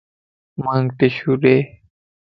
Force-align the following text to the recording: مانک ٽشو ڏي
مانک 0.63 0.87
ٽشو 0.97 1.31
ڏي 1.41 1.57